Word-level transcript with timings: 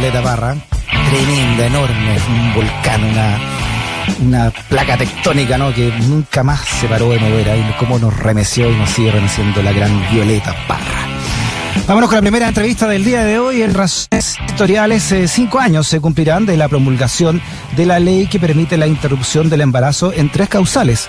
Violeta 0.00 0.22
Parra, 0.22 0.56
tremenda, 1.10 1.66
enorme, 1.66 2.16
un 2.26 2.54
volcán, 2.54 3.04
una, 3.04 3.38
una 4.22 4.50
placa 4.70 4.96
tectónica, 4.96 5.58
¿no? 5.58 5.74
Que 5.74 5.92
nunca 6.08 6.42
más 6.42 6.60
se 6.60 6.88
paró 6.88 7.10
de 7.10 7.18
mover 7.18 7.50
ahí, 7.50 7.74
cómo 7.78 7.98
nos 7.98 8.16
remeció 8.16 8.70
y 8.70 8.76
nos 8.76 8.88
sigue 8.88 9.12
remeciendo 9.12 9.62
la 9.62 9.72
gran 9.72 9.90
Violeta 10.10 10.56
Parra. 10.66 11.06
Vámonos 11.86 12.08
con 12.08 12.16
la 12.16 12.22
primera 12.22 12.48
entrevista 12.48 12.88
del 12.88 13.04
día 13.04 13.24
de 13.24 13.38
hoy. 13.38 13.60
En 13.60 13.74
razones 13.74 14.38
historiales, 14.48 15.12
eh, 15.12 15.28
cinco 15.28 15.58
años 15.58 15.86
se 15.86 16.00
cumplirán 16.00 16.46
de 16.46 16.56
la 16.56 16.68
promulgación 16.68 17.42
de 17.76 17.84
la 17.84 18.00
ley 18.00 18.26
que 18.26 18.40
permite 18.40 18.78
la 18.78 18.86
interrupción 18.86 19.50
del 19.50 19.60
embarazo 19.60 20.14
en 20.14 20.30
tres 20.30 20.48
causales. 20.48 21.08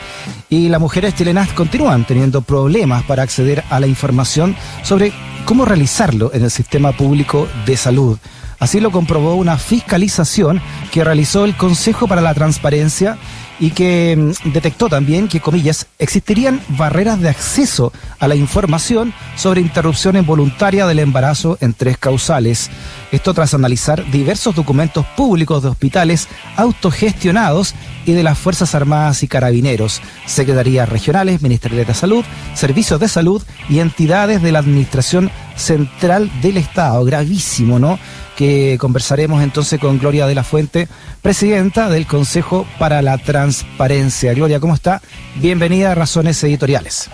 Y 0.50 0.68
las 0.68 0.82
mujeres 0.82 1.16
chilenas 1.16 1.54
continúan 1.54 2.04
teniendo 2.04 2.42
problemas 2.42 3.04
para 3.04 3.24
acceder 3.24 3.64
a 3.70 3.80
la 3.80 3.88
información 3.88 4.54
sobre 4.84 5.14
cómo 5.46 5.64
realizarlo 5.64 6.32
en 6.34 6.44
el 6.44 6.52
sistema 6.52 6.92
público 6.92 7.48
de 7.66 7.78
salud. 7.78 8.20
Así 8.62 8.80
lo 8.80 8.92
comprobó 8.92 9.34
una 9.34 9.58
fiscalización 9.58 10.62
que 10.92 11.04
realizó 11.04 11.46
el 11.46 11.58
Consejo 11.58 12.08
para 12.08 12.22
la 12.22 12.36
Transparencia 12.36 13.18
y 13.60 13.72
que 13.72 14.16
mm, 14.16 14.52
detectó 14.52 14.88
también 14.88 15.28
que, 15.28 15.40
comillas, 15.40 15.88
existirían 15.98 16.62
barreras 16.70 17.20
de 17.20 17.30
acceso 17.30 17.92
a 18.20 18.28
la 18.28 18.36
información 18.36 19.16
sobre 19.36 19.62
interrupción 19.62 20.16
involuntaria 20.16 20.86
del 20.86 21.00
embarazo 21.00 21.58
en 21.60 21.74
tres 21.74 21.98
causales. 21.98 22.70
Esto 23.12 23.34
tras 23.34 23.54
analizar 23.54 24.10
diversos 24.10 24.56
documentos 24.56 25.06
públicos 25.18 25.62
de 25.62 25.70
hospitales 25.70 26.30
autogestionados 26.56 27.76
y 28.06 28.14
de 28.14 28.24
las 28.24 28.38
Fuerzas 28.38 28.74
Armadas 28.74 29.22
y 29.24 29.28
Carabineros, 29.28 30.02
Secretarías 30.26 30.88
Regionales, 30.88 31.42
Ministerio 31.42 31.84
de 31.84 31.94
Salud, 31.94 32.24
Servicios 32.54 33.00
de 33.00 33.10
Salud 33.10 33.44
y 33.70 33.80
entidades 33.80 34.42
de 34.42 34.52
la 34.52 34.60
Administración 34.60 35.30
Central 35.56 36.32
del 36.42 36.58
Estado. 36.58 37.04
Gravísimo, 37.04 37.80
¿no? 37.80 38.00
que 38.38 38.78
conversaremos 38.80 39.44
entonces 39.44 39.80
con 39.80 40.00
Gloria 40.00 40.26
de 40.26 40.34
la 40.34 40.44
Fuente, 40.44 40.88
presidenta 41.22 41.90
del 41.90 42.08
Consejo 42.08 42.66
para 42.80 43.02
la 43.02 43.18
Transparencia. 43.18 44.34
Gloria, 44.34 44.60
¿cómo 44.60 44.74
está? 44.74 45.02
Bienvenida 45.36 45.92
a 45.92 45.96
Razones 45.96 46.44
Editoriales. 46.44 47.10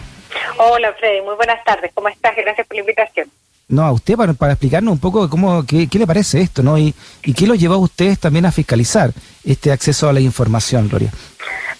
Hola, 0.57 0.93
Freddy, 0.97 1.21
muy 1.23 1.35
buenas 1.35 1.63
tardes. 1.65 1.91
¿Cómo 1.93 2.07
estás? 2.07 2.35
Gracias 2.35 2.65
por 2.65 2.75
la 2.75 2.81
invitación. 2.81 3.29
No, 3.69 3.83
a 3.83 3.91
usted 3.91 4.15
para, 4.15 4.33
para 4.33 4.53
explicarnos 4.53 4.93
un 4.93 4.99
poco 4.99 5.29
cómo, 5.29 5.65
qué, 5.65 5.89
le 5.91 6.07
parece 6.07 6.39
esto, 6.39 6.63
¿no? 6.63 6.77
Y, 6.77 6.93
qué 7.37 7.45
lo 7.45 7.53
llevó 7.53 7.73
a 7.73 7.79
ustedes 7.79 8.17
también 8.17 8.45
a 8.45 8.51
fiscalizar 8.51 9.11
este 9.43 9.71
acceso 9.71 10.07
a 10.07 10.13
la 10.13 10.21
información, 10.21 10.87
Gloria. 10.87 11.11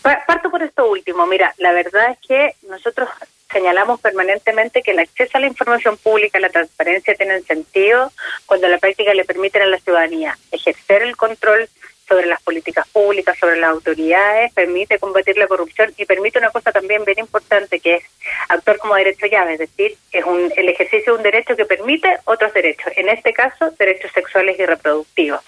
Parto 0.01 0.51
por 0.51 0.61
esto 0.63 0.89
último. 0.89 1.25
Mira, 1.27 1.53
la 1.57 1.71
verdad 1.71 2.11
es 2.11 2.17
que 2.27 2.55
nosotros 2.69 3.07
señalamos 3.49 4.01
permanentemente 4.01 4.81
que 4.81 4.91
el 4.91 4.99
acceso 4.99 5.37
a 5.37 5.41
la 5.41 5.47
información 5.47 5.95
pública, 5.95 6.39
la 6.41 6.49
transparencia 6.49 7.15
tienen 7.15 7.43
sentido 7.45 8.11
cuando 8.45 8.67
la 8.67 8.77
práctica 8.77 9.13
le 9.13 9.23
permiten 9.23 9.61
a 9.61 9.67
la 9.67 9.79
ciudadanía 9.79 10.37
ejercer 10.51 11.03
el 11.03 11.15
control 11.15 11.69
sobre 12.07 12.25
las 12.25 12.41
políticas 12.41 12.87
públicas, 12.87 13.37
sobre 13.37 13.59
las 13.59 13.71
autoridades, 13.71 14.53
permite 14.53 14.99
combatir 14.99 15.37
la 15.37 15.47
corrupción 15.47 15.93
y 15.97 16.05
permite 16.05 16.39
una 16.39 16.51
cosa 16.51 16.71
también 16.71 17.03
bien 17.05 17.19
importante 17.19 17.79
que 17.79 17.95
es 17.95 18.03
actuar 18.49 18.77
como 18.77 18.95
derecho 18.95 19.25
llave, 19.25 19.53
es 19.53 19.59
decir, 19.59 19.95
es 20.11 20.25
un, 20.25 20.51
el 20.55 20.69
ejercicio 20.69 21.13
de 21.13 21.17
un 21.17 21.23
derecho 21.23 21.55
que 21.55 21.65
permite 21.65 22.17
otros 22.25 22.53
derechos, 22.53 22.91
en 22.95 23.09
este 23.09 23.33
caso 23.33 23.71
derechos 23.77 24.11
sexuales 24.11 24.59
y 24.59 24.65
reproductivos. 24.65 25.41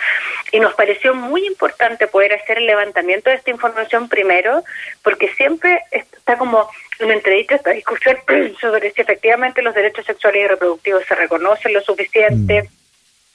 Y 0.51 0.59
nos 0.59 0.73
pareció 0.73 1.13
muy 1.13 1.45
importante 1.45 2.07
poder 2.07 2.33
hacer 2.33 2.57
el 2.57 2.65
levantamiento 2.65 3.29
de 3.29 3.37
esta 3.37 3.51
información 3.51 4.09
primero, 4.09 4.63
porque 5.03 5.29
siempre 5.35 5.81
está 5.91 6.37
como 6.37 6.69
una 6.99 7.13
entrevista, 7.13 7.55
esta 7.55 7.71
discusión 7.71 8.17
sobre 8.61 8.91
si 8.91 9.01
efectivamente 9.01 9.61
los 9.61 9.75
derechos 9.75 10.05
sexuales 10.05 10.43
y 10.43 10.47
reproductivos 10.47 11.05
se 11.05 11.15
reconocen 11.15 11.73
lo 11.73 11.81
suficiente. 11.81 12.63
Mm 12.63 12.78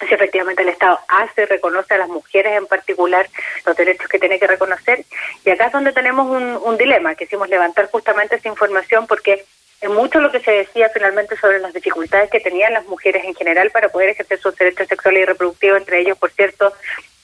si 0.00 0.12
efectivamente 0.14 0.62
el 0.62 0.68
Estado 0.68 0.98
hace 1.08 1.46
reconoce 1.46 1.94
a 1.94 1.98
las 1.98 2.08
mujeres 2.08 2.56
en 2.56 2.66
particular 2.66 3.28
los 3.64 3.76
derechos 3.76 4.08
que 4.08 4.18
tiene 4.18 4.38
que 4.38 4.46
reconocer. 4.46 5.04
Y 5.44 5.50
acá 5.50 5.66
es 5.66 5.72
donde 5.72 5.92
tenemos 5.92 6.28
un, 6.28 6.58
un 6.62 6.76
dilema, 6.76 7.14
quisimos 7.14 7.48
levantar 7.48 7.90
justamente 7.90 8.36
esa 8.36 8.48
información 8.48 9.06
porque 9.06 9.44
es 9.80 9.90
mucho 9.90 10.18
lo 10.20 10.32
que 10.32 10.40
se 10.40 10.50
decía 10.50 10.88
finalmente 10.88 11.36
sobre 11.36 11.58
las 11.58 11.74
dificultades 11.74 12.30
que 12.30 12.40
tenían 12.40 12.72
las 12.72 12.86
mujeres 12.86 13.24
en 13.24 13.34
general 13.34 13.70
para 13.70 13.90
poder 13.90 14.10
ejercer 14.10 14.38
sus 14.40 14.56
derechos 14.56 14.88
sexuales 14.88 15.22
y 15.22 15.26
reproductivos, 15.26 15.78
entre 15.78 16.00
ellos, 16.00 16.16
por 16.16 16.30
cierto, 16.30 16.72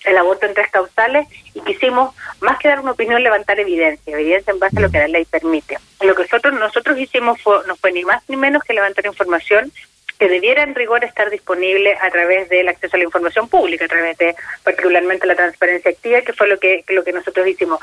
el 0.05 0.17
aborto 0.19 0.47
en 0.47 0.55
tres 0.55 0.71
causales, 0.71 1.27
y 1.55 1.61
quisimos, 1.61 2.15
más 2.41 2.59
que 2.59 2.69
dar 2.69 2.81
una 2.81 2.93
opinión, 2.93 3.23
levantar 3.23 3.59
evidencia, 3.61 4.15
evidencia 4.15 4.53
en 4.53 4.59
base 4.59 4.79
a 4.79 4.81
lo 4.81 4.91
que 4.91 4.99
la 4.99 5.09
ley 5.09 5.25
permite. 5.25 5.79
Lo 6.01 6.15
que 6.15 6.23
nosotros, 6.23 6.55
nosotros 6.55 6.99
hicimos 6.99 7.41
fue, 7.41 7.61
no 7.67 7.77
fue 7.77 7.93
ni 7.93 8.05
más 8.05 8.23
ni 8.29 8.37
menos 8.37 8.63
que 8.65 8.75
levantar 8.75 9.07
información 9.07 9.73
que 10.21 10.29
debiera 10.29 10.63
en 10.63 10.75
rigor 10.75 11.03
estar 11.03 11.31
disponible 11.31 11.97
a 11.99 12.11
través 12.11 12.51
del 12.51 12.69
acceso 12.69 12.95
a 12.95 12.99
la 12.99 13.05
información 13.05 13.49
pública, 13.49 13.87
a 13.87 13.89
través 13.89 14.19
de 14.19 14.37
particularmente 14.63 15.27
la 15.27 15.35
transparencia 15.35 15.91
activa, 15.91 16.21
que 16.21 16.35
fue 16.35 16.47
lo 16.47 16.61
que 16.61 16.85
lo 16.89 17.03
que 17.03 17.15
nosotros 17.15 17.49
hicimos. 17.49 17.81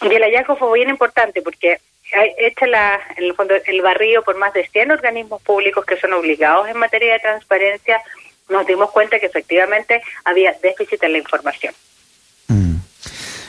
Y 0.00 0.14
el 0.14 0.22
hallazgo 0.22 0.54
fue 0.54 0.78
bien 0.78 0.88
importante 0.88 1.42
porque 1.42 1.80
hecha 2.38 2.68
la, 2.68 3.00
en 3.16 3.24
el 3.24 3.34
fondo 3.34 3.56
el 3.66 3.82
barrio 3.82 4.22
por 4.22 4.36
más 4.36 4.52
de 4.52 4.68
100 4.68 4.92
organismos 4.92 5.42
públicos 5.42 5.84
que 5.84 5.96
son 5.96 6.12
obligados 6.12 6.68
en 6.68 6.76
materia 6.76 7.14
de 7.14 7.18
transparencia, 7.18 8.00
nos 8.48 8.64
dimos 8.68 8.92
cuenta 8.92 9.18
que 9.18 9.26
efectivamente 9.26 10.00
había 10.24 10.52
déficit 10.62 11.02
en 11.02 11.12
la 11.12 11.18
información. 11.18 11.74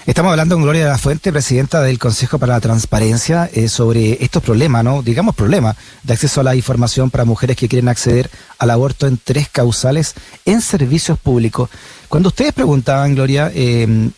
Estamos 0.08 0.32
hablando 0.32 0.56
con 0.56 0.64
Gloria 0.64 0.86
de 0.86 0.90
la 0.90 0.98
Fuente, 0.98 1.32
presidenta 1.32 1.80
del 1.84 2.00
Consejo 2.00 2.40
para 2.40 2.54
la 2.54 2.60
Transparencia, 2.60 3.48
eh, 3.54 3.68
sobre 3.68 4.18
estos 4.24 4.42
problemas, 4.42 4.84
¿no? 4.84 5.04
Digamos 5.04 5.36
problemas 5.36 5.78
de 6.02 6.14
acceso 6.14 6.42
a 6.42 6.44
la 6.44 6.56
información 6.56 7.12
para 7.12 7.24
mujeres 7.24 7.56
que 7.56 7.68
quieren 7.68 7.88
acceder 7.88 8.28
al 8.58 8.72
aborto 8.72 9.06
en 9.06 9.20
tres 9.24 9.48
causales 9.50 10.16
en 10.46 10.62
servicios 10.62 11.20
públicos. 11.20 11.70
Cuando 12.10 12.30
ustedes 12.30 12.52
preguntaban, 12.52 13.14
Gloria, 13.14 13.52
eh, 13.54 14.10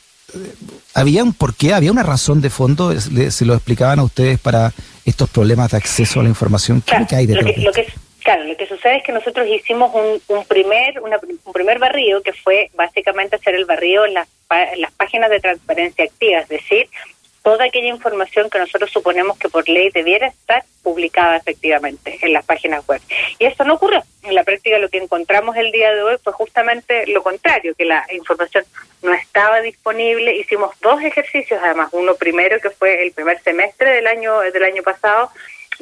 ¿había 0.93 1.21
un 1.21 1.33
porqué, 1.33 1.73
había 1.73 1.91
una 1.91 2.03
razón 2.03 2.39
de 2.39 2.49
fondo? 2.49 2.97
¿Se 3.01 3.43
lo 3.43 3.53
explicaban 3.53 3.99
a 3.99 4.03
ustedes 4.03 4.39
para 4.39 4.71
estos 5.03 5.29
problemas 5.29 5.71
de 5.71 5.77
acceso 5.77 6.21
a 6.21 6.23
la 6.23 6.29
información? 6.29 6.81
¿Qué 6.81 7.05
que 7.09 7.15
hay 7.17 7.25
detrás? 7.25 7.57
Lo 7.57 7.73
que, 7.73 7.87
Claro, 8.23 8.45
lo 8.45 8.55
que 8.55 8.67
sucede 8.67 8.97
es 8.97 9.03
que 9.03 9.11
nosotros 9.11 9.47
hicimos 9.47 9.93
un, 9.93 10.21
un 10.29 10.45
primer 10.45 10.99
un 11.01 11.53
primer 11.53 11.77
barrido 11.77 12.23
que 12.23 12.33
fue 12.33 12.69
básicamente 12.73 13.35
hacer 13.35 13.55
el 13.55 13.65
barrido 13.65 14.05
en 14.05 14.13
las, 14.13 14.29
las 14.77 14.91
páginas 14.93 15.29
de 15.29 15.41
transparencia 15.41 16.05
activa, 16.05 16.39
es 16.39 16.47
decir, 16.47 16.87
toda 17.43 17.65
aquella 17.65 17.89
información 17.89 18.49
que 18.49 18.57
nosotros 18.57 18.89
suponemos 18.89 19.37
que 19.37 19.49
por 19.49 19.67
ley 19.67 19.89
debiera 19.89 20.27
estar 20.27 20.63
publicada 20.81 21.35
efectivamente 21.35 22.17
en 22.21 22.31
las 22.31 22.45
páginas 22.45 22.87
web. 22.87 23.01
Y 23.37 23.45
esto 23.45 23.65
no 23.65 23.73
ocurrió. 23.73 24.01
En 24.23 24.33
la 24.33 24.45
práctica 24.45 24.77
lo 24.79 24.89
que 24.89 24.99
encontramos 24.99 25.57
el 25.57 25.71
día 25.71 25.93
de 25.93 26.03
hoy 26.03 26.15
fue 26.23 26.31
justamente 26.31 27.05
lo 27.07 27.21
contrario, 27.21 27.75
que 27.75 27.83
la 27.83 28.05
información 28.13 28.63
no 29.01 29.13
estaba 29.13 29.59
disponible. 29.59 30.37
Hicimos 30.37 30.73
dos 30.81 31.01
ejercicios, 31.01 31.59
además, 31.61 31.89
uno 31.91 32.15
primero 32.15 32.59
que 32.61 32.69
fue 32.69 33.03
el 33.03 33.11
primer 33.11 33.41
semestre 33.43 33.91
del 33.91 34.07
año 34.07 34.39
del 34.39 34.63
año 34.63 34.81
pasado 34.81 35.29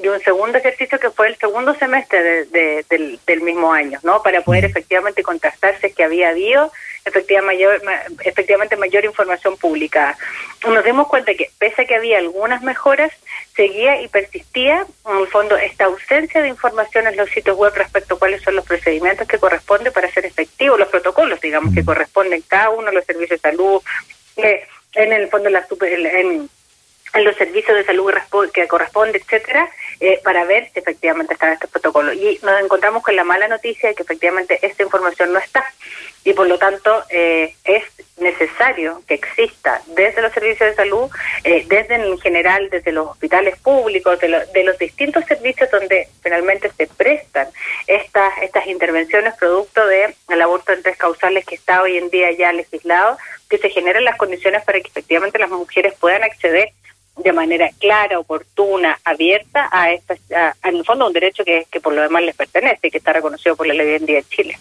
y 0.02 0.08
un 0.08 0.20
segundo 0.22 0.58
ejercicio 0.58 1.00
que 1.00 1.10
fue 1.10 1.28
el 1.28 1.38
segundo 1.38 1.76
semestre 1.76 2.46
de, 2.46 2.86
del, 2.90 3.20
del, 3.26 3.42
mismo 3.42 3.72
año, 3.74 4.00
¿no? 4.04 4.24
Para 4.24 4.42
poder 4.42 4.66
efectivamente 4.66 5.24
contrastarse 5.24 5.94
que 5.94 6.04
había 6.04 6.30
habido 6.30 6.72
efectivamente 7.06 7.66
mayor, 7.66 7.82
efectivamente 8.24 8.78
mayor 8.78 9.06
información 9.06 9.58
pública. 9.58 10.18
Nos 10.68 10.84
dimos 10.84 11.08
cuenta 11.08 11.34
que 11.34 11.50
pese 11.58 11.82
a 11.82 11.86
que 11.86 11.96
había 11.96 12.20
algunas 12.20 12.62
mejoras, 12.62 13.12
seguía 13.56 14.02
y 14.02 14.08
persistía 14.08 14.86
en 15.10 15.18
el 15.18 15.28
fondo 15.28 15.58
esta 15.58 15.86
ausencia 15.86 16.42
de 16.42 16.50
información 16.50 17.08
en 17.08 17.18
los 17.18 17.30
sitios 17.30 17.58
web 17.58 17.74
respecto 17.76 18.16
a 18.16 18.20
cuáles 18.20 18.42
son 18.44 18.56
los 18.56 18.66
procedimientos 18.66 19.28
que 19.28 19.40
corresponden 19.40 19.94
para 19.94 20.12
ser 20.12 20.26
efectivos, 20.26 20.80
los 20.80 20.90
protocolos, 20.90 21.42
digamos, 21.42 21.74
que 21.74 21.84
corresponden 21.84 22.44
cada 22.48 22.70
uno 22.70 22.90
a 22.90 22.94
los 22.94 23.06
servicios 23.06 23.42
de 23.42 23.50
salud, 23.50 23.82
eh, 24.38 24.68
en 24.94 25.14
el 25.14 25.30
fondo 25.30 25.50
la 25.50 25.66
super, 25.68 25.92
en, 25.92 26.50
en 27.14 27.24
los 27.24 27.36
servicios 27.36 27.76
de 27.78 27.86
salud 27.86 28.14
que 28.54 28.68
corresponde, 28.68 29.18
etcétera, 29.18 29.70
eh, 30.02 30.20
para 30.24 30.46
ver 30.46 30.68
si 30.74 30.80
efectivamente 30.80 31.34
están 31.34 31.54
estos 31.54 31.70
protocolos. 31.70 32.16
Y 32.16 32.40
nos 32.42 32.60
encontramos 32.60 33.04
con 33.04 33.16
la 33.16 33.24
mala 33.24 33.48
noticia 33.48 33.90
de 33.90 33.96
que 33.96 34.02
efectivamente 34.02 34.58
esta 34.64 34.82
información 34.82 35.32
no 35.32 35.38
está. 35.38 35.64
Y 36.24 36.34
por 36.34 36.48
lo 36.48 36.58
tanto 36.58 37.04
eh, 37.10 37.56
es 37.64 37.84
necesario 38.18 39.04
que 39.08 39.14
exista 39.14 39.82
desde 39.88 40.24
los 40.24 40.34
servicios 40.34 40.72
de 40.72 40.76
salud, 40.76 41.10
eh, 41.44 41.66
desde 41.68 41.96
en 41.96 42.20
general, 42.20 42.70
desde 42.72 42.92
los 42.92 43.10
hospitales 43.10 43.60
públicos, 43.60 44.20
de, 44.20 44.44
de, 44.52 44.64
los 44.64 44.78
distintos 44.80 45.24
servicios 45.26 45.70
donde 45.70 46.08
finalmente 46.24 46.72
se 46.76 46.88
prestan 46.88 47.48
estas, 47.86 48.34
estas 48.42 48.66
intervenciones 48.68 49.36
producto 49.36 49.86
del 49.86 50.16
el 50.30 50.42
aborto 50.42 50.74
en 50.74 50.82
tres 50.82 50.98
causales 50.98 51.46
que 51.46 51.56
está 51.56 51.84
hoy 51.84 51.98
en 51.98 52.10
día 52.10 52.32
ya 52.32 52.52
legislado, 52.54 53.18
que 53.50 53.60
se 53.60 53.70
generen 53.70 54.04
las 54.06 54.18
condiciones 54.18 54.64
para 54.64 54.80
que 54.80 54.88
efectivamente 54.88 55.38
las 55.38 55.50
mujeres 55.50 55.94
puedan 56.00 56.24
acceder 56.24 56.72
de 57.18 57.34
manera 57.34 57.70
clara, 57.80 58.20
oportuna, 58.20 58.98
abierta 59.04 59.70
a 59.72 59.92
esta, 59.92 60.16
en 60.64 60.78
el 60.78 60.86
fondo 60.86 61.08
un 61.08 61.14
derecho 61.14 61.44
que, 61.44 61.68
que 61.72 61.80
por 61.80 61.94
lo 61.94 62.02
demás 62.02 62.24
les 62.24 62.36
pertenece 62.36 62.88
y 62.88 62.92
que 62.92 62.98
está 62.98 63.14
reconocido 63.14 63.56
por 63.56 63.68
la 63.68 63.74
ley 63.74 63.96
en 63.96 64.06
día 64.06 64.18
de 64.18 64.26
Chile. 64.30 64.58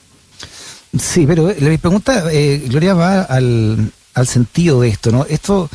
Sí, 0.98 1.26
pero 1.26 1.50
eh, 1.50 1.56
mi 1.60 1.78
pregunta, 1.78 2.24
eh, 2.32 2.62
Gloria, 2.66 2.94
va 2.94 3.22
al, 3.22 3.92
al 4.14 4.26
sentido 4.26 4.80
de 4.80 4.88
esto, 4.88 5.12
¿no? 5.12 5.24
Esto, 5.28 5.70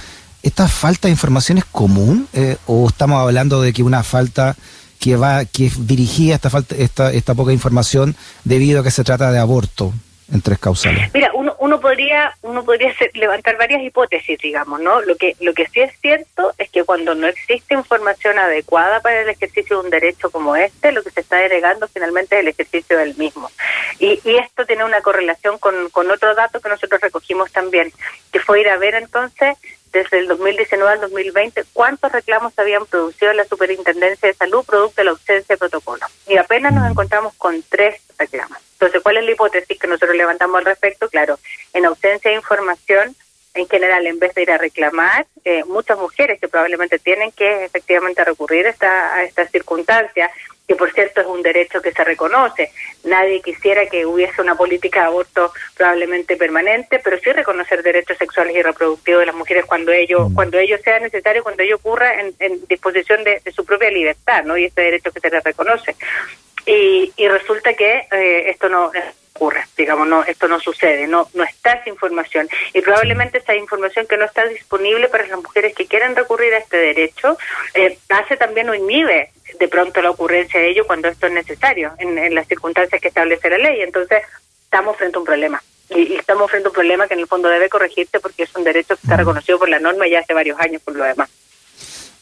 ¿Esta 0.45 0.67
falta 0.67 1.07
de 1.07 1.11
información 1.11 1.57
es 1.57 1.65
común 1.65 2.27
eh, 2.31 2.57
o 2.67 2.87
estamos 2.87 3.19
hablando 3.19 3.63
de 3.63 3.73
que 3.73 3.81
una 3.81 4.03
falta 4.03 4.55
que 4.99 5.15
va 5.15 5.43
que 5.43 5.71
dirigía 5.79 6.35
esta 6.35 6.51
falta 6.51 6.75
esta, 6.75 7.11
esta 7.11 7.33
poca 7.33 7.51
información 7.51 8.15
debido 8.43 8.79
a 8.79 8.83
que 8.83 8.91
se 8.91 9.03
trata 9.03 9.31
de 9.31 9.39
aborto? 9.39 9.91
En 10.31 10.41
tres 10.41 10.59
causales? 10.59 11.13
Mira, 11.13 11.31
uno, 11.33 11.55
uno 11.59 11.79
podría 11.79 12.35
uno 12.41 12.63
podría 12.63 12.93
levantar 13.13 13.57
varias 13.57 13.83
hipótesis, 13.83 14.37
digamos, 14.39 14.79
¿no? 14.81 15.01
Lo 15.01 15.15
que 15.15 15.35
lo 15.39 15.53
que 15.53 15.67
sí 15.67 15.81
es 15.81 15.93
cierto 15.99 16.53
es 16.57 16.69
que 16.69 16.83
cuando 16.83 17.15
no 17.15 17.27
existe 17.27 17.73
información 17.73 18.39
adecuada 18.39 19.01
para 19.01 19.21
el 19.21 19.29
ejercicio 19.29 19.77
de 19.77 19.85
un 19.85 19.89
derecho 19.89 20.29
como 20.31 20.55
este, 20.55 20.91
lo 20.91 21.03
que 21.03 21.11
se 21.11 21.21
está 21.21 21.37
denegando 21.37 21.87
finalmente 21.87 22.35
es 22.35 22.41
el 22.41 22.47
ejercicio 22.49 22.97
del 22.97 23.15
mismo. 23.17 23.49
Y, 23.99 24.19
y 24.23 24.35
esto 24.37 24.65
tiene 24.65 24.83
una 24.83 25.01
correlación 25.01 25.57
con, 25.57 25.89
con 25.89 26.09
otro 26.09 26.33
dato 26.35 26.59
que 26.59 26.69
nosotros 26.69 27.01
recogimos 27.01 27.51
también, 27.51 27.91
que 28.31 28.39
fue 28.39 28.61
ir 28.61 28.69
a 28.69 28.77
ver 28.77 28.95
entonces 28.95 29.57
desde 29.95 30.19
el 30.19 30.27
2019 30.27 30.91
al 30.91 31.01
2020 31.01 31.63
cuántos 31.71 32.11
reclamos 32.11 32.53
habían 32.57 32.85
producido 32.85 33.31
la 33.31 33.45
Superintendencia 33.45 34.27
de 34.27 34.33
Salud 34.33 34.65
producto 34.65 34.95
de 34.97 35.05
la 35.05 35.11
ausencia 35.11 35.53
de 35.53 35.57
protocolo. 35.57 36.05
Y 36.27 36.37
apenas 36.37 36.73
nos 36.73 36.89
encontramos 36.89 37.33
con 37.35 37.63
tres 37.69 38.01
reclamos. 38.17 38.64
Entonces, 38.75 39.01
¿cuál 39.01 39.17
es 39.17 39.25
la 39.25 39.31
hipótesis 39.31 39.79
que 39.79 39.87
nosotros 39.87 40.15
levantamos 40.15 40.59
al 40.59 40.65
respecto? 40.65 41.09
Claro, 41.09 41.39
en 41.73 41.85
ausencia 41.85 42.31
de 42.31 42.37
información, 42.37 43.15
en 43.53 43.67
general, 43.67 44.05
en 44.05 44.19
vez 44.19 44.35
de 44.35 44.41
ir 44.41 44.51
a 44.51 44.57
reclamar, 44.57 45.25
eh, 45.45 45.63
muchas 45.63 45.97
mujeres 45.97 46.39
que 46.39 46.49
probablemente 46.49 46.99
tienen 46.99 47.31
que 47.31 47.65
efectivamente 47.65 48.23
recurrir 48.23 48.67
a 48.67 48.69
esta, 48.69 49.15
a 49.15 49.23
esta 49.23 49.47
circunstancia, 49.47 50.29
que 50.67 50.75
por 50.75 50.91
cierto 50.91 51.21
es 51.21 51.27
un 51.27 51.41
derecho 51.41 51.81
que 51.81 51.91
se 51.91 52.03
reconoce. 52.03 52.71
Nadie 53.03 53.41
quisiera 53.41 53.85
que 53.85 54.05
hubiese 54.05 54.41
una 54.41 54.55
política 54.55 55.01
de 55.01 55.05
aborto 55.07 55.53
probablemente 55.75 56.37
permanente, 56.37 56.99
pero 57.03 57.17
sí 57.19 57.31
reconocer 57.31 57.83
derechos 57.83 58.17
sexuales 58.17 58.55
y 58.55 58.61
reproductivos 58.61 59.21
de 59.21 59.25
las 59.27 59.35
mujeres 59.35 59.65
cuando 59.65 59.91
ello, 59.91 60.29
mm. 60.29 60.33
cuando 60.33 60.57
ello 60.57 60.77
sea 60.83 60.99
necesario, 60.99 61.43
cuando 61.43 61.63
ello 61.63 61.75
ocurra 61.75 62.13
en, 62.19 62.65
disposición 62.67 63.23
de, 63.23 63.41
su 63.55 63.63
propia 63.65 63.91
libertad, 63.91 64.43
¿no? 64.43 64.57
Y 64.57 64.65
este 64.65 64.81
derecho 64.81 65.11
que 65.11 65.19
se 65.19 65.29
le 65.29 65.39
reconoce. 65.39 65.95
Y, 66.65 67.13
y 67.15 67.27
resulta 67.27 67.73
que 67.73 68.07
eh, 68.11 68.49
esto 68.49 68.69
no 68.69 68.91
ocurre, 69.35 69.65
digamos, 69.77 70.07
no, 70.07 70.23
esto 70.23 70.47
no 70.47 70.59
sucede, 70.59 71.07
no, 71.07 71.27
no 71.33 71.43
está 71.43 71.73
esa 71.73 71.89
información 71.89 72.47
y 72.73 72.79
probablemente 72.81 73.39
esa 73.39 73.53
información 73.53 74.07
que 74.07 74.15
no 74.15 74.23
está 74.23 74.45
disponible 74.47 75.09
para 75.09 75.27
las 75.27 75.37
mujeres 75.37 75.75
que 75.75 75.87
quieren 75.87 76.15
recurrir 76.15 76.53
a 76.53 76.59
este 76.59 76.77
derecho 76.77 77.37
eh, 77.73 77.97
hace 78.09 78.37
también 78.37 78.69
o 78.69 78.73
inhibe 78.73 79.31
de 79.59 79.67
pronto 79.67 80.01
la 80.01 80.11
ocurrencia 80.11 80.59
de 80.59 80.69
ello 80.69 80.87
cuando 80.87 81.07
esto 81.07 81.27
es 81.27 81.33
necesario 81.33 81.93
en, 81.99 82.33
las 82.33 82.47
circunstancias 82.47 83.01
que 83.01 83.07
establece 83.07 83.49
la 83.49 83.57
ley. 83.57 83.81
Entonces, 83.81 84.23
estamos 84.63 84.97
frente 84.97 85.17
a 85.17 85.19
un 85.19 85.25
problema. 85.25 85.61
Y, 85.89 86.15
estamos 86.15 86.49
frente 86.49 86.67
a 86.67 86.69
un 86.69 86.75
problema 86.75 87.07
que 87.07 87.13
en 87.13 87.19
el 87.21 87.27
fondo 87.27 87.49
debe 87.49 87.69
corregirse 87.69 88.19
porque 88.19 88.43
es 88.43 88.55
un 88.55 88.63
derecho 88.63 88.95
que 88.95 89.01
está 89.03 89.17
reconocido 89.17 89.59
por 89.59 89.69
la 89.69 89.79
norma 89.79 90.07
ya 90.07 90.19
hace 90.19 90.33
varios 90.33 90.59
años 90.59 90.81
por 90.81 90.95
lo 90.95 91.03
demás. 91.03 91.29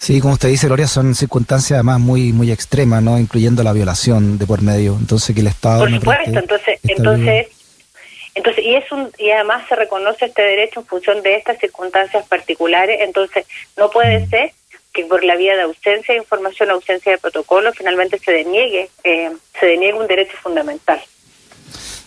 Sí, 0.03 0.19
como 0.19 0.33
usted 0.33 0.50
dice, 0.50 0.67
Gloria, 0.67 0.85
son 0.85 1.15
circunstancias 1.15 1.77
además 1.77 1.97
muy 2.01 2.33
muy 2.33 2.51
extremas, 2.51 3.01
¿no? 3.01 3.17
Incluyendo 3.17 3.63
la 3.63 3.71
violación 3.71 4.38
de 4.38 4.45
por 4.45 4.61
medio. 4.61 4.97
Entonces, 5.00 5.33
que 5.33 5.39
el 5.39 5.47
Estado... 5.47 5.79
Por 5.79 5.94
supuesto, 5.94 6.39
entonces... 6.39 6.79
entonces 6.83 7.47
entonces, 8.35 8.65
y 8.65 8.75
es 8.75 8.91
un, 8.91 9.09
y 9.17 9.29
además 9.29 9.63
se 9.69 9.77
reconoce 9.77 10.25
este 10.25 10.41
derecho 10.41 10.81
en 10.81 10.88
función 10.88 11.23
de 11.23 11.38
estas 11.38 11.57
circunstancias 11.57 12.25
particulares, 12.27 12.97
entonces 13.00 13.45
no 13.77 13.91
puede 13.91 14.25
mm. 14.25 14.29
ser 14.29 14.51
que 14.91 15.05
por 15.05 15.23
la 15.23 15.38
vía 15.38 15.55
de 15.55 15.61
ausencia 15.61 16.15
de 16.15 16.19
información, 16.19 16.71
ausencia 16.71 17.13
de 17.13 17.17
protocolo, 17.17 17.71
finalmente 17.71 18.19
se 18.19 18.33
deniegue, 18.33 18.89
eh, 19.05 19.31
se 19.57 19.65
deniegue 19.65 19.94
un 19.94 20.07
derecho 20.07 20.35
fundamental. 20.44 21.00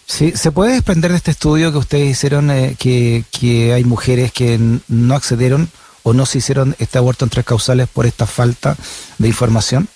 Sí, 0.04 0.32
¿se 0.32 0.52
puede 0.52 0.74
desprender 0.74 1.12
de 1.12 1.16
este 1.16 1.30
estudio 1.30 1.72
que 1.72 1.78
ustedes 1.78 2.10
hicieron 2.10 2.50
eh, 2.50 2.76
que, 2.78 3.24
que 3.32 3.72
hay 3.72 3.84
mujeres 3.84 4.32
que 4.32 4.58
no 4.88 5.14
accedieron 5.14 5.70
o 6.06 6.12
no 6.12 6.24
se 6.24 6.38
hicieron 6.38 6.76
este 6.78 6.98
aborto 6.98 7.24
en 7.24 7.30
tres 7.30 7.44
causales 7.44 7.88
por 7.88 8.06
esta 8.06 8.26
falta 8.26 8.76
de 9.18 9.26
información? 9.26 9.88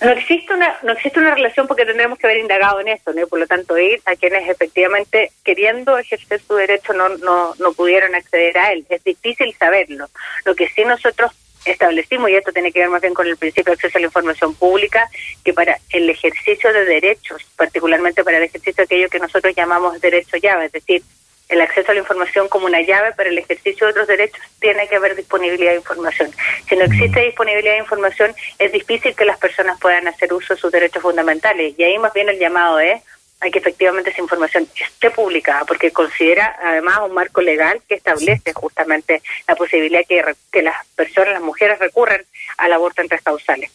No 0.00 0.12
existe 0.12 0.54
una 0.54 0.78
no 0.82 0.92
existe 0.92 1.18
una 1.18 1.34
relación 1.34 1.66
porque 1.66 1.84
tendremos 1.84 2.18
que 2.18 2.26
haber 2.26 2.38
indagado 2.38 2.80
en 2.80 2.88
eso, 2.88 3.12
por 3.28 3.38
lo 3.38 3.46
tanto 3.46 3.76
ir 3.76 4.00
a 4.06 4.16
quienes 4.16 4.48
efectivamente 4.48 5.30
queriendo 5.44 5.98
ejercer 5.98 6.40
su 6.40 6.54
derecho 6.54 6.94
no, 6.94 7.10
no, 7.18 7.54
no 7.58 7.72
pudieron 7.74 8.14
acceder 8.14 8.56
a 8.56 8.72
él. 8.72 8.86
Es 8.88 9.04
difícil 9.04 9.54
saberlo. 9.58 10.08
Lo 10.46 10.54
que 10.54 10.70
sí 10.70 10.86
nosotros 10.86 11.32
establecimos, 11.66 12.30
y 12.30 12.36
esto 12.36 12.50
tiene 12.52 12.72
que 12.72 12.80
ver 12.80 12.88
más 12.88 13.02
bien 13.02 13.12
con 13.12 13.26
el 13.26 13.36
principio 13.36 13.72
de 13.72 13.74
acceso 13.74 13.98
a 13.98 14.00
la 14.00 14.06
información 14.06 14.54
pública, 14.54 15.06
que 15.44 15.52
para 15.52 15.76
el 15.90 16.08
ejercicio 16.08 16.72
de 16.72 16.86
derechos, 16.86 17.42
particularmente 17.56 18.24
para 18.24 18.38
el 18.38 18.44
ejercicio 18.44 18.76
de 18.76 18.84
aquello 18.84 19.10
que 19.10 19.18
nosotros 19.18 19.54
llamamos 19.54 20.00
derecho 20.00 20.38
llave, 20.38 20.64
es 20.64 20.72
decir, 20.72 21.02
el 21.50 21.60
acceso 21.60 21.90
a 21.90 21.94
la 21.94 22.00
información 22.00 22.48
como 22.48 22.66
una 22.66 22.80
llave 22.80 23.12
para 23.12 23.28
el 23.28 23.38
ejercicio 23.38 23.86
de 23.86 23.90
otros 23.90 24.06
derechos, 24.08 24.40
tiene 24.60 24.88
que 24.88 24.96
haber 24.96 25.16
disponibilidad 25.16 25.72
de 25.72 25.78
información. 25.78 26.30
Si 26.68 26.76
no 26.76 26.84
existe 26.84 27.20
disponibilidad 27.20 27.74
de 27.74 27.80
información, 27.80 28.34
es 28.58 28.72
difícil 28.72 29.14
que 29.14 29.24
las 29.24 29.38
personas 29.38 29.78
puedan 29.80 30.06
hacer 30.06 30.32
uso 30.32 30.54
de 30.54 30.60
sus 30.60 30.70
derechos 30.70 31.02
fundamentales. 31.02 31.74
Y 31.76 31.82
ahí 31.82 31.98
más 31.98 32.12
bien 32.12 32.28
el 32.28 32.38
llamado 32.38 32.78
es 32.78 33.02
hay 33.40 33.50
que 33.50 33.58
efectivamente 33.58 34.10
esa 34.10 34.20
información 34.20 34.68
esté 34.78 35.10
publicada, 35.10 35.64
porque 35.64 35.90
considera 35.90 36.56
además 36.62 37.00
un 37.06 37.14
marco 37.14 37.40
legal 37.40 37.80
que 37.88 37.94
establece 37.94 38.52
justamente 38.52 39.22
la 39.48 39.56
posibilidad 39.56 40.02
que, 40.06 40.22
que 40.52 40.62
las 40.62 40.86
personas, 40.94 41.32
las 41.32 41.42
mujeres 41.42 41.78
recurran 41.78 42.20
al 42.58 42.72
aborto 42.72 43.00
en 43.00 43.08
tres 43.08 43.22
causales. 43.22 43.70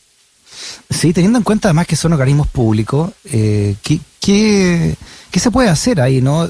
Sí, 0.90 1.14
teniendo 1.14 1.38
en 1.38 1.44
cuenta 1.44 1.70
además 1.70 1.88
que 1.88 1.96
son 1.96 2.14
organismos 2.14 2.48
públicos, 2.48 3.12
eh, 3.26 3.76
¿qué, 3.84 4.00
qué, 4.20 4.96
se 5.40 5.52
puede 5.52 5.70
hacer 5.70 6.02
ahí? 6.02 6.22
no 6.22 6.50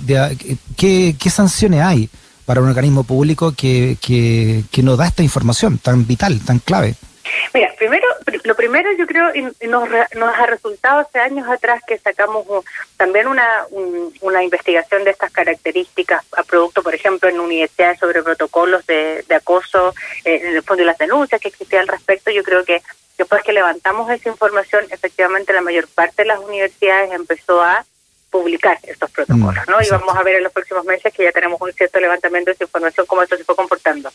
¿qué, 0.77 1.15
¿Qué 1.19 1.29
sanciones 1.29 1.81
hay 1.81 2.09
para 2.45 2.61
un 2.61 2.69
organismo 2.69 3.03
público 3.03 3.53
que, 3.55 3.97
que, 4.01 4.63
que 4.71 4.83
nos 4.83 4.97
da 4.97 5.07
esta 5.07 5.23
información 5.23 5.79
tan 5.79 6.05
vital, 6.05 6.39
tan 6.41 6.59
clave? 6.59 6.95
Mira, 7.53 7.73
primero, 7.77 8.07
lo 8.43 8.55
primero 8.55 8.91
yo 8.97 9.07
creo 9.07 9.31
nos, 9.67 9.89
nos 10.15 10.35
ha 10.35 10.45
resultado 10.45 10.99
hace 10.99 11.19
años 11.19 11.47
atrás 11.49 11.81
que 11.85 11.97
sacamos 11.97 12.45
también 12.97 13.27
una, 13.27 13.47
una 14.21 14.43
investigación 14.43 15.03
de 15.03 15.11
estas 15.11 15.31
características 15.31 16.23
a 16.37 16.43
producto, 16.43 16.83
por 16.83 16.93
ejemplo, 16.93 17.29
en 17.29 17.39
universidades 17.39 17.99
sobre 17.99 18.23
protocolos 18.23 18.85
de, 18.85 19.23
de 19.27 19.35
acoso, 19.35 19.93
eh, 20.23 20.41
en 20.43 20.55
el 20.55 20.63
fondo 20.63 20.81
de 20.81 20.87
las 20.87 20.97
denuncias 20.97 21.41
que 21.41 21.47
existían 21.47 21.81
al 21.81 21.87
respecto. 21.87 22.31
Yo 22.31 22.43
creo 22.43 22.63
que 22.63 22.81
después 23.17 23.43
que 23.43 23.53
levantamos 23.53 24.09
esa 24.09 24.29
información, 24.29 24.85
efectivamente 24.89 25.53
la 25.53 25.61
mayor 25.61 25.87
parte 25.87 26.23
de 26.23 26.27
las 26.27 26.39
universidades 26.39 27.11
empezó 27.11 27.61
a 27.61 27.85
publicar 28.29 28.77
estos 28.83 29.09
protocolos, 29.11 29.65
mm, 29.65 29.71
¿no? 29.71 29.81
Y 29.81 29.89
vamos 29.89 30.15
a 30.15 30.23
ver 30.23 30.35
en 30.35 30.43
los 30.43 30.51
próximos 30.51 30.83
meses 30.85 31.13
que 31.13 31.23
ya 31.23 31.31
tenemos 31.31 31.61
un 31.61 31.71
cierto 31.71 31.99
levantamiento 31.99 32.49
de 32.49 32.55
esa 32.55 32.65
información, 32.65 33.05
cómo 33.05 33.23
esto 33.23 33.37
se 33.37 33.45
fue 33.45 33.55
comportando. 33.55 34.11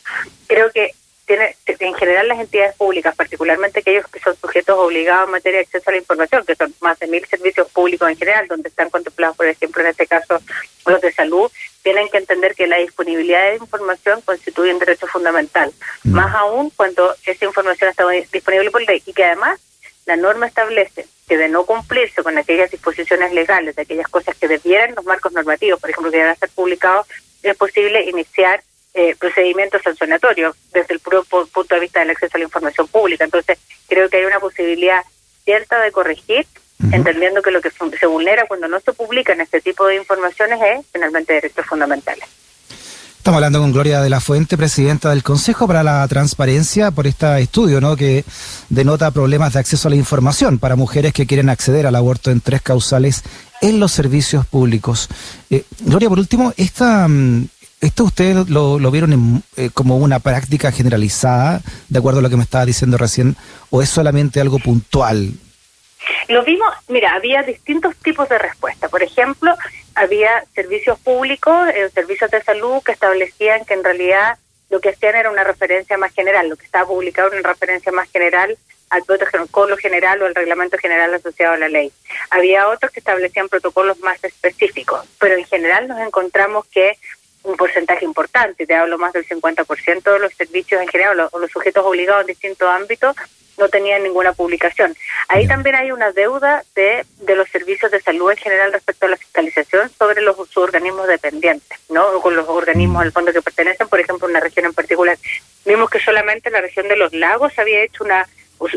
Creo 0.46 0.70
que 0.70 0.94
en 1.34 1.94
general 1.94 2.28
las 2.28 2.40
entidades 2.40 2.74
públicas, 2.76 3.14
particularmente 3.14 3.80
aquellos 3.80 4.06
que 4.08 4.20
son 4.20 4.36
sujetos 4.36 4.76
obligados 4.78 5.26
en 5.26 5.32
materia 5.32 5.58
de 5.58 5.64
acceso 5.64 5.90
a 5.90 5.92
la 5.92 5.98
información, 5.98 6.44
que 6.44 6.54
son 6.54 6.74
más 6.80 6.98
de 6.98 7.06
mil 7.06 7.24
servicios 7.26 7.68
públicos 7.70 8.08
en 8.08 8.16
general, 8.16 8.46
donde 8.48 8.68
están 8.68 8.90
contemplados, 8.90 9.36
por 9.36 9.46
ejemplo, 9.46 9.82
en 9.82 9.88
este 9.88 10.06
caso, 10.06 10.40
los 10.86 11.00
de 11.00 11.12
salud, 11.12 11.50
tienen 11.82 12.08
que 12.08 12.18
entender 12.18 12.54
que 12.54 12.66
la 12.66 12.78
disponibilidad 12.78 13.50
de 13.50 13.56
información 13.56 14.20
constituye 14.22 14.72
un 14.72 14.78
derecho 14.78 15.06
fundamental, 15.06 15.72
mm. 16.04 16.12
más 16.12 16.34
aún 16.34 16.70
cuando 16.70 17.14
esa 17.24 17.44
información 17.44 17.90
está 17.90 18.06
disponible 18.32 18.70
por 18.70 18.82
ley 18.82 19.02
y 19.04 19.12
que 19.12 19.24
además 19.24 19.60
la 20.06 20.16
norma 20.16 20.46
establece 20.46 21.06
que 21.28 21.36
de 21.36 21.48
no 21.48 21.64
cumplirse 21.64 22.22
con 22.22 22.36
aquellas 22.36 22.70
disposiciones 22.70 23.32
legales, 23.32 23.76
de 23.76 23.82
aquellas 23.82 24.08
cosas 24.08 24.36
que 24.36 24.48
debieran 24.48 24.94
los 24.96 25.04
marcos 25.04 25.32
normativos, 25.32 25.78
por 25.80 25.90
ejemplo, 25.90 26.10
que 26.10 26.18
deben 26.18 26.36
ser 26.36 26.48
publicados, 26.50 27.06
es 27.42 27.56
posible 27.56 28.02
iniciar 28.08 28.62
eh, 28.94 29.14
procedimientos 29.16 29.82
sancionatorios 29.82 30.56
desde 30.72 30.94
el 30.94 31.00
propio 31.00 31.46
punto 31.46 31.74
de 31.74 31.80
vista 31.80 32.00
del 32.00 32.10
acceso 32.10 32.36
a 32.36 32.38
la 32.38 32.44
información 32.44 32.88
pública. 32.88 33.24
Entonces, 33.24 33.58
creo 33.88 34.08
que 34.08 34.18
hay 34.18 34.24
una 34.24 34.40
posibilidad 34.40 35.02
cierta 35.44 35.80
de 35.80 35.92
corregir, 35.92 36.46
entendiendo 36.92 37.42
que 37.42 37.50
lo 37.50 37.60
que 37.60 37.70
se 37.70 38.06
vulnera 38.06 38.46
cuando 38.46 38.66
no 38.66 38.80
se 38.80 38.92
publican 38.92 39.40
este 39.40 39.60
tipo 39.60 39.86
de 39.86 39.96
informaciones 39.96 40.58
es 40.62 40.86
finalmente 40.92 41.34
derechos 41.34 41.66
fundamentales. 41.66 42.24
Estamos 43.20 43.36
hablando 43.36 43.60
con 43.60 43.70
Gloria 43.70 44.00
de 44.00 44.08
la 44.08 44.18
Fuente, 44.18 44.56
presidenta 44.56 45.10
del 45.10 45.22
Consejo 45.22 45.66
para 45.66 45.82
la 45.82 46.08
Transparencia, 46.08 46.90
por 46.90 47.06
este 47.06 47.38
estudio 47.42 47.78
¿no? 47.78 47.94
que 47.94 48.24
denota 48.70 49.10
problemas 49.10 49.52
de 49.52 49.60
acceso 49.60 49.88
a 49.88 49.90
la 49.90 49.96
información 49.96 50.58
para 50.58 50.74
mujeres 50.74 51.12
que 51.12 51.26
quieren 51.26 51.50
acceder 51.50 51.86
al 51.86 51.96
aborto 51.96 52.30
en 52.30 52.40
tres 52.40 52.62
causales 52.62 53.22
en 53.60 53.78
los 53.78 53.92
servicios 53.92 54.46
públicos. 54.46 55.10
Eh, 55.50 55.64
Gloria, 55.80 56.08
por 56.08 56.18
último, 56.18 56.54
esta, 56.56 57.06
mm, 57.06 57.48
¿Esto 57.80 58.04
ustedes 58.04 58.50
lo, 58.50 58.78
vieron 58.90 59.42
eh, 59.56 59.70
como 59.72 59.96
una 59.96 60.18
práctica 60.18 60.70
generalizada, 60.70 61.62
de 61.88 61.98
acuerdo 61.98 62.18
a 62.18 62.22
lo 62.22 62.28
que 62.28 62.36
me 62.36 62.42
estaba 62.42 62.66
diciendo 62.66 62.98
recién, 62.98 63.36
o 63.70 63.80
es 63.80 63.88
solamente 63.88 64.38
algo 64.38 64.58
puntual? 64.58 65.30
Lo 66.28 66.44
vimos, 66.44 66.68
mira, 66.88 67.14
había 67.14 67.42
distintos 67.42 67.96
tipos 67.96 68.28
de 68.28 68.38
respuesta. 68.38 68.88
Por 68.90 69.02
ejemplo, 69.02 69.54
había 69.94 70.44
servicios 70.54 70.98
públicos, 71.00 71.68
eh, 71.68 71.88
servicios 71.94 72.30
de 72.30 72.42
salud 72.42 72.82
que 72.84 72.92
establecían 72.92 73.64
que 73.64 73.74
en 73.74 73.84
realidad 73.84 74.38
lo 74.68 74.80
que 74.80 74.90
hacían 74.90 75.16
era 75.16 75.30
una 75.30 75.44
referencia 75.44 75.96
más 75.96 76.12
general, 76.12 76.50
lo 76.50 76.56
que 76.56 76.66
estaba 76.66 76.86
publicado 76.86 77.28
era 77.28 77.40
una 77.40 77.48
referencia 77.48 77.92
más 77.92 78.10
general 78.10 78.58
al 78.90 79.04
protocolo 79.04 79.76
general 79.76 80.20
o 80.20 80.26
al 80.26 80.34
reglamento 80.34 80.76
general 80.76 81.14
asociado 81.14 81.54
a 81.54 81.58
la 81.58 81.68
ley. 81.68 81.92
Había 82.28 82.68
otros 82.68 82.90
que 82.92 83.00
establecían 83.00 83.48
protocolos 83.48 83.98
más 84.00 84.22
específicos, 84.22 85.06
pero 85.18 85.36
en 85.36 85.44
general 85.44 85.88
nos 85.88 86.00
encontramos 86.00 86.66
que 86.66 86.98
un 87.42 87.56
porcentaje 87.56 88.04
importante, 88.04 88.66
te 88.66 88.74
hablo 88.74 88.98
más 88.98 89.12
del 89.12 89.26
50% 89.26 90.12
de 90.12 90.18
los 90.18 90.32
servicios 90.34 90.80
en 90.80 90.88
general 90.88 91.28
o 91.32 91.38
los, 91.38 91.50
sujetos 91.50 91.84
obligados 91.84 92.22
en 92.22 92.28
distintos 92.28 92.68
ámbitos 92.68 93.16
no 93.58 93.68
tenían 93.68 94.02
ninguna 94.02 94.32
publicación. 94.32 94.96
Ahí 95.28 95.46
también 95.46 95.76
hay 95.76 95.92
una 95.92 96.12
deuda 96.12 96.64
de, 96.74 97.04
de 97.18 97.36
los 97.36 97.48
servicios 97.50 97.90
de 97.90 98.00
salud 98.00 98.30
en 98.30 98.38
general 98.38 98.72
respecto 98.72 99.04
a 99.04 99.10
la 99.10 99.16
fiscalización 99.18 99.90
sobre 99.90 100.22
los 100.22 100.56
organismos 100.56 101.06
dependientes, 101.06 101.78
¿no? 101.90 102.06
O 102.08 102.22
con 102.22 102.34
los 102.34 102.48
organismos 102.48 103.02
al 103.02 103.12
fondo 103.12 103.32
que 103.32 103.42
pertenecen, 103.42 103.86
por 103.88 104.00
ejemplo, 104.00 104.26
una 104.26 104.40
región 104.40 104.64
en 104.64 104.72
particular. 104.72 105.18
Vimos 105.66 105.90
que 105.90 106.00
solamente 106.00 106.48
en 106.48 106.54
la 106.54 106.62
región 106.62 106.88
de 106.88 106.96
los 106.96 107.12
lagos 107.12 107.52
había 107.58 107.82
hecho 107.82 108.02
una 108.02 108.26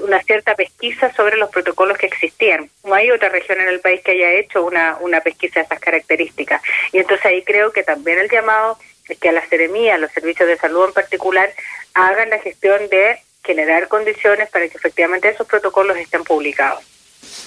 una 0.02 0.22
cierta 0.24 0.56
pesquisa 0.56 1.14
sobre 1.14 1.38
los 1.38 1.50
protocolos 1.50 1.98
que 1.98 2.06
existían. 2.06 2.70
No 2.84 2.94
hay 2.94 3.12
otra 3.12 3.30
región 3.30 3.60
en 3.60 3.68
el 3.68 3.80
país 3.80 4.02
que 4.04 4.12
haya 4.12 4.32
hecho 4.32 4.64
una, 4.64 4.98
una 5.02 5.22
pesquisa 5.22 5.60
de 5.60 5.66
esas 5.66 5.80
características. 5.80 6.62
Y 6.92 7.00
entonces 7.00 7.26
ahí 7.26 7.44
creo 7.44 7.72
que 7.72 7.84
también 7.84 8.20
el 8.20 8.30
llamado 8.30 8.78
es 9.10 9.18
que 9.20 9.30
a 9.30 9.34
la 9.34 9.46
seremía, 9.48 9.96
a 9.96 9.98
los 9.98 10.12
servicios 10.12 10.48
de 10.48 10.58
salud 10.58 10.86
en 10.88 10.94
particular, 10.94 11.50
hagan 11.94 12.30
la 12.30 12.40
gestión 12.40 12.88
de 12.90 13.20
generar 13.44 13.88
condiciones 13.90 14.50
para 14.50 14.68
que 14.70 14.78
efectivamente 14.78 15.30
esos 15.30 15.46
protocolos 15.46 15.98
estén 15.98 16.24
publicados. 16.24 16.84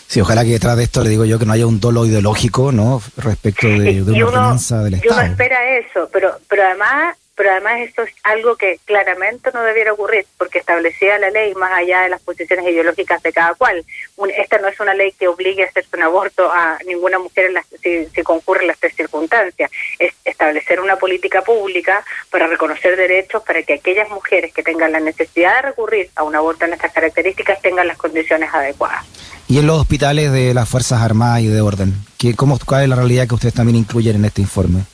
Sí, 0.06 0.20
ojalá 0.20 0.44
que 0.44 0.50
detrás 0.50 0.76
de 0.76 0.84
esto 0.84 1.02
le 1.02 1.10
digo 1.10 1.24
yo 1.24 1.38
que 1.38 1.46
no 1.46 1.52
haya 1.52 1.66
un 1.66 1.80
dolo 1.80 2.06
ideológico, 2.06 2.72
¿no? 2.72 3.02
Respecto 3.16 3.66
de, 3.66 4.02
una 4.02 4.26
ordenanza 4.26 4.82
del 4.82 4.94
Estado. 4.94 5.20
Uno 5.20 5.30
espera 5.30 5.78
eso, 5.78 6.08
pero, 6.12 6.38
pero 6.48 6.64
además 6.64 7.16
pero 7.36 7.50
además 7.50 7.80
esto 7.80 8.02
es 8.02 8.12
algo 8.22 8.56
que 8.56 8.80
claramente 8.86 9.50
no 9.52 9.62
debiera 9.62 9.92
ocurrir, 9.92 10.26
porque 10.38 10.58
establecía 10.58 11.18
la 11.18 11.30
ley 11.30 11.54
más 11.54 11.70
allá 11.72 12.00
de 12.00 12.08
las 12.08 12.22
posiciones 12.22 12.66
ideológicas 12.66 13.22
de 13.22 13.32
cada 13.32 13.54
cual. 13.54 13.84
esta 14.36 14.58
no 14.58 14.68
es 14.68 14.80
una 14.80 14.94
ley 14.94 15.12
que 15.12 15.28
obligue 15.28 15.62
a 15.62 15.66
hacerse 15.66 15.96
un 15.96 16.02
aborto 16.02 16.50
a 16.50 16.78
ninguna 16.86 17.18
mujer 17.18 17.46
en 17.46 17.54
las, 17.54 17.66
si, 17.82 18.06
si 18.06 18.22
concurre 18.22 18.62
en 18.62 18.68
las 18.68 18.78
tres 18.78 18.94
circunstancias. 18.96 19.70
Es 19.98 20.14
establecer 20.24 20.80
una 20.80 20.96
política 20.96 21.42
pública 21.42 22.02
para 22.30 22.46
reconocer 22.46 22.96
derechos 22.96 23.42
para 23.42 23.62
que 23.62 23.74
aquellas 23.74 24.08
mujeres 24.08 24.52
que 24.54 24.62
tengan 24.62 24.92
la 24.92 25.00
necesidad 25.00 25.56
de 25.56 25.68
recurrir 25.68 26.10
a 26.16 26.22
un 26.22 26.34
aborto 26.34 26.64
en 26.64 26.72
estas 26.72 26.92
características 26.92 27.60
tengan 27.60 27.86
las 27.86 27.98
condiciones 27.98 28.48
adecuadas. 28.52 29.04
¿Y 29.46 29.58
en 29.58 29.66
los 29.66 29.80
hospitales 29.80 30.32
de 30.32 30.54
las 30.54 30.68
Fuerzas 30.68 31.02
Armadas 31.02 31.40
y 31.40 31.48
de 31.48 31.60
Orden? 31.60 31.94
¿Qué, 32.18 32.34
cómo, 32.34 32.58
¿Cuál 32.64 32.84
es 32.84 32.88
la 32.88 32.96
realidad 32.96 33.28
que 33.28 33.34
ustedes 33.34 33.54
también 33.54 33.76
incluyen 33.76 34.16
en 34.16 34.24
este 34.24 34.40
informe? 34.40 34.84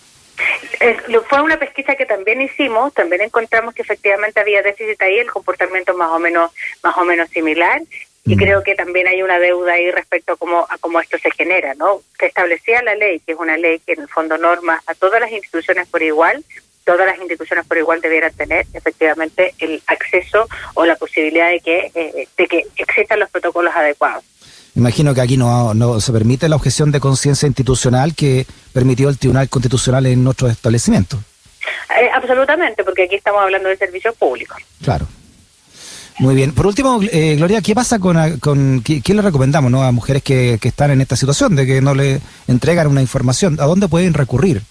Fue 1.28 1.40
una 1.42 1.58
pesquisa 1.58 1.94
que 1.94 2.06
también 2.06 2.40
hicimos, 2.40 2.92
también 2.94 3.22
encontramos 3.22 3.74
que 3.74 3.82
efectivamente 3.82 4.40
había 4.40 4.62
déficit 4.62 5.00
ahí, 5.02 5.18
el 5.18 5.30
comportamiento 5.30 5.94
más 5.94 6.10
o 6.10 6.18
menos 6.18 6.50
más 6.82 6.96
o 6.96 7.04
menos 7.04 7.28
similar 7.30 7.82
y 8.24 8.36
mm. 8.36 8.38
creo 8.38 8.62
que 8.62 8.74
también 8.74 9.06
hay 9.08 9.22
una 9.22 9.38
deuda 9.38 9.74
ahí 9.74 9.90
respecto 9.90 10.34
a 10.34 10.36
cómo, 10.36 10.66
a 10.68 10.78
cómo 10.78 11.00
esto 11.00 11.18
se 11.18 11.30
genera, 11.30 11.74
¿no? 11.74 12.02
Que 12.18 12.26
establecía 12.26 12.82
la 12.82 12.94
ley, 12.94 13.20
que 13.20 13.32
es 13.32 13.38
una 13.38 13.56
ley 13.56 13.80
que 13.80 13.92
en 13.92 14.02
el 14.02 14.08
fondo 14.08 14.38
norma 14.38 14.80
a 14.86 14.94
todas 14.94 15.20
las 15.20 15.32
instituciones 15.32 15.88
por 15.88 16.02
igual, 16.02 16.44
todas 16.84 17.06
las 17.06 17.18
instituciones 17.18 17.66
por 17.66 17.78
igual 17.78 18.00
debieran 18.00 18.32
tener 18.34 18.66
efectivamente 18.74 19.54
el 19.58 19.82
acceso 19.86 20.48
o 20.74 20.84
la 20.84 20.96
posibilidad 20.96 21.50
de 21.50 21.60
que, 21.60 21.90
eh, 21.94 22.28
de 22.36 22.46
que 22.46 22.66
existan 22.76 23.20
los 23.20 23.30
protocolos 23.30 23.74
adecuados. 23.74 24.24
Imagino 24.74 25.14
que 25.14 25.20
aquí 25.20 25.36
no, 25.36 25.74
no 25.74 26.00
se 26.00 26.12
permite 26.12 26.48
la 26.48 26.56
objeción 26.56 26.90
de 26.92 27.00
conciencia 27.00 27.46
institucional 27.46 28.14
que 28.14 28.46
permitió 28.72 29.08
el 29.08 29.18
Tribunal 29.18 29.48
Constitucional 29.48 30.06
en 30.06 30.24
nuestros 30.24 30.50
establecimientos. 30.50 31.20
Eh, 32.00 32.08
absolutamente, 32.14 32.82
porque 32.82 33.04
aquí 33.04 33.16
estamos 33.16 33.42
hablando 33.42 33.68
de 33.68 33.76
servicios 33.76 34.14
públicos. 34.16 34.56
Claro. 34.82 35.06
Muy 36.18 36.34
bien. 36.34 36.52
Por 36.52 36.66
último, 36.66 37.00
eh, 37.10 37.36
Gloria, 37.36 37.60
¿qué 37.60 37.74
pasa 37.74 37.98
con, 37.98 38.38
con 38.38 38.80
quién 38.80 39.16
le 39.16 39.22
recomendamos 39.22 39.70
¿no? 39.70 39.82
a 39.82 39.92
mujeres 39.92 40.22
que, 40.22 40.58
que 40.60 40.68
están 40.68 40.90
en 40.90 41.00
esta 41.00 41.16
situación 41.16 41.56
de 41.56 41.66
que 41.66 41.80
no 41.80 41.94
le 41.94 42.20
entregan 42.48 42.86
una 42.86 43.00
información? 43.00 43.58
¿A 43.60 43.64
dónde 43.64 43.88
pueden 43.88 44.14
recurrir? 44.14 44.62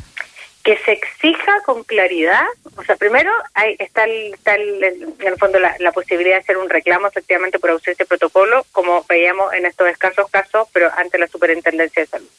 que 0.64 0.78
se 0.86 0.94
exija 1.22 1.62
con 1.66 1.84
claridad, 1.84 2.44
o 2.76 2.84
sea, 2.84 2.96
primero 2.96 3.32
hay, 3.54 3.76
está, 3.78 4.06
el, 4.06 4.34
está 4.34 4.56
el, 4.56 4.84
en 4.84 5.28
el 5.28 5.38
fondo 5.38 5.60
la, 5.60 5.92
posibilidad 5.92 6.36
de 6.36 6.42
hacer 6.42 6.58
un 6.58 6.70
reclamo 6.70 7.08
efectivamente 7.08 7.60
por 7.60 7.70
ausencia 7.70 8.04
de 8.04 8.08
protocolo, 8.08 8.66
como 8.72 9.06
veíamos 9.08 9.54
en 9.54 9.66
estos 9.66 9.88
escasos 9.88 10.30
casos, 10.32 10.68
pero 10.74 10.90
ante 10.98 11.20
la 11.20 11.28
Superintendencia 11.28 12.02
de 12.02 12.08
Salud. 12.08 12.30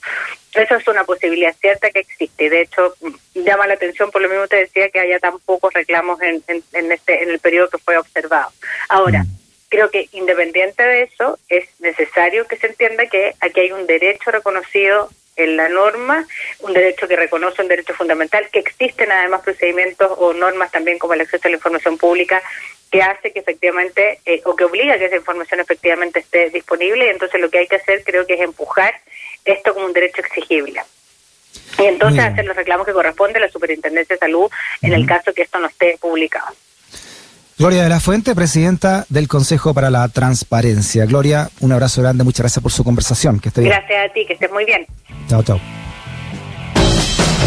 Eso 0.55 0.77
es 0.77 0.89
una 0.89 1.05
posibilidad 1.05 1.55
cierta 1.61 1.91
que 1.91 2.01
existe. 2.01 2.51
De 2.51 2.63
hecho, 2.63 2.95
llama 3.35 3.67
la 3.67 3.75
atención, 3.75 4.11
por 4.11 4.21
lo 4.21 4.29
mismo 4.29 4.49
te 4.49 4.57
decía, 4.57 4.91
que 4.91 5.01
haya 5.01 5.19
tan 5.21 5.39
pocos 5.41 5.73
reclamos 5.73 6.21
en, 6.21 6.43
en, 6.49 6.93
este, 6.93 7.23
en 7.23 7.31
el 7.31 7.39
periodo 7.39 7.71
que 7.71 7.79
fue 7.79 7.97
observado. 7.97 8.51
Ahora, 8.89 9.23
mm. 9.23 9.42
Creo 9.73 9.91
que 9.91 10.07
independiente 10.13 10.83
de 10.83 11.05
eso, 11.05 11.39
es 11.49 11.65
necesario 11.81 12.47
que 12.47 12.59
se 12.59 12.67
entienda 12.67 13.07
que 13.07 13.35
aquí 13.41 13.61
hay 13.61 13.73
un 13.73 13.87
derecho 13.87 14.31
reconocido 14.31 15.09
en 15.37 15.57
la 15.57 15.71
norma, 15.71 16.27
un 16.61 16.75
derecho 16.75 17.09
que 17.09 17.17
reconoce 17.17 17.63
un 17.63 17.69
derecho 17.69 17.95
fundamental, 17.95 18.47
que 18.53 18.59
existen 18.59 19.11
además 19.11 19.41
procedimientos 19.41 20.13
o 20.19 20.35
normas 20.35 20.71
también 20.71 20.99
como 20.99 21.15
el 21.15 21.23
acceso 21.23 21.49
a 21.49 21.51
la 21.51 21.57
información 21.57 21.97
pública 21.97 22.43
que 22.91 23.01
hace 23.01 23.33
que 23.33 23.39
efectivamente, 23.39 24.21
eh, 24.27 24.43
o 24.45 24.55
que 24.55 24.65
obliga 24.65 24.93
a 24.93 24.99
que 24.99 25.07
esa 25.07 25.17
información 25.17 25.61
efectivamente 25.61 26.19
esté 26.19 26.51
disponible, 26.51 27.07
y 27.07 27.09
entonces 27.09 27.41
lo 27.41 27.49
que 27.49 27.61
hay 27.61 27.67
que 27.67 27.77
hacer 27.77 28.05
creo 28.05 28.27
que 28.27 28.35
es 28.35 28.43
empujar 28.43 28.95
esto 29.47 29.73
como 29.73 29.87
un 29.87 29.95
derecho 29.95 30.21
exigible. 30.21 30.83
Y 31.79 31.85
entonces 31.85 32.23
hacer 32.23 32.45
los 32.45 32.57
reclamos 32.57 32.87
que 32.87 32.93
corresponde 32.93 33.39
a 33.39 33.41
la 33.41 33.49
Superintendencia 33.49 34.17
de 34.17 34.21
Salud 34.21 34.51
en 34.83 34.93
el 34.93 35.07
caso 35.07 35.33
que 35.33 35.41
esto 35.41 35.59
no 35.59 35.69
esté 35.69 35.97
publicado. 35.99 36.55
Gloria 37.63 37.85
de 37.85 37.89
la 37.91 38.01
Fuente, 38.01 38.35
presidenta 38.35 39.07
del 39.09 39.29
Consejo 39.29 39.73
para 39.73 39.89
la 39.89 40.09
Transparencia. 40.09 41.07
Gloria, 41.07 41.49
un 41.61 41.71
abrazo 41.71 42.03
grande, 42.03 42.25
muchas 42.25 42.41
gracias 42.41 42.61
por 42.61 42.73
su 42.73 42.83
conversación. 42.83 43.39
Que 43.39 43.51
esté 43.51 43.63
Gracias 43.63 44.11
a 44.11 44.13
ti, 44.13 44.27
que 44.27 44.33
estés 44.33 44.51
muy 44.51 44.65
bien. 44.65 44.85
Chao, 45.29 45.45
chao. 45.45 45.61